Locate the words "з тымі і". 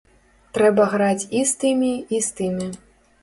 1.51-2.21